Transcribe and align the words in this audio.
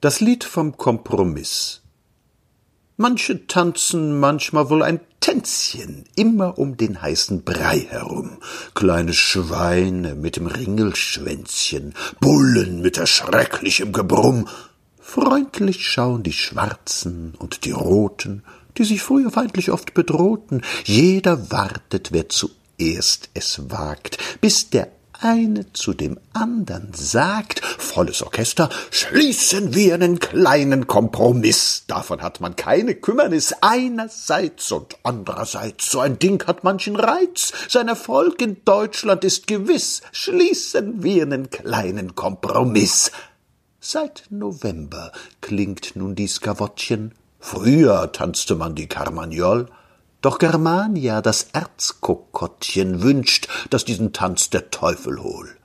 Das 0.00 0.20
Lied 0.20 0.44
vom 0.44 0.76
Kompromiss. 0.76 1.82
Manche 2.96 3.48
tanzen 3.48 4.20
manchmal 4.20 4.70
wohl 4.70 4.84
ein 4.84 5.00
Tänzchen, 5.18 6.04
immer 6.14 6.56
um 6.56 6.76
den 6.76 7.02
heißen 7.02 7.42
Brei 7.42 7.80
herum. 7.80 8.38
Kleine 8.74 9.12
Schweine 9.12 10.14
mit 10.14 10.36
dem 10.36 10.46
Ringelschwänzchen, 10.46 11.94
Bullen 12.20 12.80
mit 12.80 12.96
erschrecklichem 12.96 13.92
Gebrumm. 13.92 14.46
Freundlich 15.00 15.84
schauen 15.84 16.22
die 16.22 16.32
Schwarzen 16.32 17.34
und 17.36 17.64
die 17.64 17.72
Roten, 17.72 18.44
die 18.76 18.84
sich 18.84 19.02
früher 19.02 19.32
feindlich 19.32 19.72
oft 19.72 19.94
bedrohten. 19.94 20.62
Jeder 20.84 21.50
wartet, 21.50 22.12
wer 22.12 22.28
zuerst 22.28 23.30
es 23.34 23.68
wagt, 23.68 24.18
bis 24.40 24.70
der 24.70 24.92
eine 25.20 25.72
zu 25.72 25.94
dem 25.94 26.18
andern 26.32 26.90
sagt, 26.94 27.64
volles 27.64 28.22
Orchester, 28.22 28.70
schließen 28.90 29.74
wir 29.74 29.94
einen 29.94 30.18
kleinen 30.20 30.86
Kompromiss. 30.86 31.84
Davon 31.88 32.22
hat 32.22 32.40
man 32.40 32.54
keine 32.54 32.94
Kümmernis. 32.94 33.54
Einerseits 33.60 34.70
und 34.70 34.96
andererseits, 35.02 35.90
so 35.90 36.00
ein 36.00 36.18
Ding 36.18 36.46
hat 36.46 36.62
manchen 36.62 36.96
Reiz. 36.96 37.52
Sein 37.68 37.88
Erfolg 37.88 38.40
in 38.40 38.58
Deutschland 38.64 39.24
ist 39.24 39.46
gewiss. 39.46 40.02
Schließen 40.12 41.02
wir 41.02 41.22
einen 41.22 41.50
kleinen 41.50 42.14
Kompromiss. 42.14 43.10
Seit 43.80 44.24
November 44.30 45.12
klingt 45.40 45.96
nun 45.96 46.14
dies 46.14 46.36
Skavottchen. 46.36 47.14
Früher 47.40 48.12
tanzte 48.12 48.54
man 48.54 48.74
die 48.74 48.86
Carmagnole. 48.86 49.66
Doch 50.20 50.38
Germania, 50.38 51.22
das 51.22 51.50
Erzkokottchen, 51.52 53.02
wünscht, 53.02 53.46
dass 53.70 53.84
diesen 53.84 54.12
Tanz 54.12 54.50
der 54.50 54.70
Teufel 54.70 55.22
hol. 55.22 55.56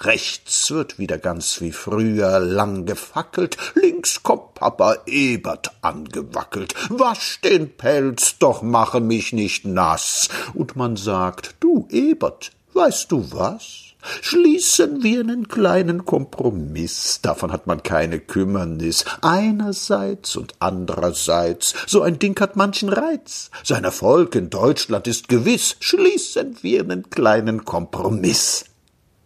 Rechts 0.00 0.72
wird 0.72 0.98
wieder 0.98 1.18
ganz 1.18 1.60
wie 1.60 1.70
früher 1.70 2.40
lang 2.40 2.84
gefackelt, 2.84 3.56
links 3.74 4.24
kommt 4.24 4.54
Papa 4.54 4.96
Ebert 5.06 5.70
angewackelt. 5.82 6.74
Wasch 6.90 7.40
den 7.42 7.76
Pelz, 7.76 8.38
doch 8.40 8.60
mache 8.60 9.00
mich 9.00 9.32
nicht 9.32 9.64
nass. 9.64 10.30
Und 10.52 10.74
man 10.74 10.96
sagt, 10.96 11.54
du 11.60 11.86
Ebert, 11.88 12.50
weißt 12.74 13.12
du 13.12 13.30
was? 13.30 13.94
Schließen 14.22 15.02
wir 15.02 15.20
einen 15.20 15.48
kleinen 15.48 16.04
Kompromiss, 16.04 17.20
davon 17.22 17.52
hat 17.52 17.66
man 17.66 17.82
keine 17.82 18.20
Kümmernis. 18.20 19.04
Einerseits 19.22 20.36
und 20.36 20.54
andererseits, 20.58 21.74
so 21.86 22.02
ein 22.02 22.18
Ding 22.18 22.38
hat 22.40 22.56
manchen 22.56 22.88
Reiz. 22.88 23.50
Sein 23.62 23.84
Erfolg 23.84 24.34
in 24.34 24.50
Deutschland 24.50 25.06
ist 25.06 25.28
gewiss. 25.28 25.76
Schließen 25.80 26.56
wir 26.62 26.80
einen 26.80 27.10
kleinen 27.10 27.64
Kompromiss. 27.64 28.64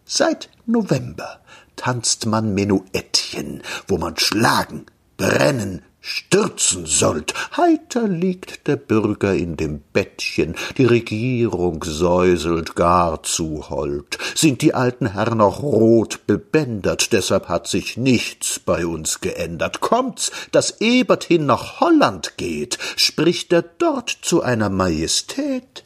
Seit 0.05 0.49
November 0.65 1.41
tanzt 1.75 2.25
man 2.25 2.53
Menuettchen, 2.53 3.63
wo 3.87 3.97
man 3.97 4.17
schlagen, 4.17 4.85
brennen, 5.17 5.83
stürzen 6.01 6.85
sollt. 6.85 7.33
Heiter 7.55 8.07
liegt 8.07 8.67
der 8.67 8.75
Bürger 8.75 9.33
in 9.33 9.55
dem 9.55 9.81
Bettchen, 9.93 10.55
die 10.77 10.85
Regierung 10.85 11.83
säuselt 11.83 12.75
gar 12.75 13.23
zu 13.23 13.69
hold. 13.69 14.17
Sind 14.35 14.61
die 14.63 14.73
alten 14.73 15.13
Herren 15.13 15.37
noch 15.37 15.61
rot 15.61 16.25
bebändert, 16.25 17.13
deshalb 17.13 17.47
hat 17.47 17.67
sich 17.67 17.97
nichts 17.97 18.59
bei 18.59 18.85
uns 18.85 19.21
geändert. 19.21 19.79
Kommt's, 19.79 20.31
dass 20.51 20.81
Ebert 20.81 21.23
hin 21.23 21.45
nach 21.45 21.79
Holland 21.79 22.37
geht, 22.37 22.77
spricht 22.95 23.53
er 23.53 23.61
dort 23.61 24.09
zu 24.09 24.41
einer 24.41 24.69
Majestät 24.69 25.85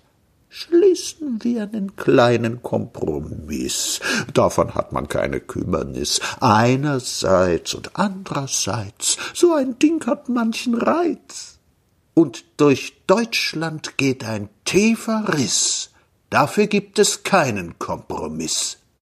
schließen 0.56 1.44
wir 1.44 1.64
einen 1.64 1.98
kleinen 1.98 2.64
Kompromiss. 2.64 4.00
Davon 4.34 4.74
hat 4.74 4.94
man 4.94 5.10
keine 5.10 5.42
Kümmernis. 5.42 6.22
Einerseits 6.40 7.74
und 7.74 7.98
andererseits, 7.98 9.18
so 9.34 9.54
ein 9.54 9.78
Ding 9.80 10.06
hat 10.06 10.30
manchen 10.30 10.76
Reiz. 10.76 11.60
Und 12.14 12.46
durch 12.56 12.94
Deutschland 13.06 13.98
geht 13.98 14.24
ein 14.24 14.48
tiefer 14.64 15.26
Riss. 15.34 15.90
Dafür 16.30 16.68
gibt 16.68 17.00
es 17.00 17.24
keinen 17.24 17.78
Kompromiss. 17.78 18.78